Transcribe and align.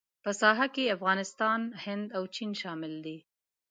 په 0.23 0.31
ساحه 0.41 0.67
کې 0.75 0.93
افغانستان، 0.97 1.61
هند 1.83 2.07
او 2.17 2.23
چین 2.35 2.51
شامل 2.61 2.93
دي. 3.05 3.17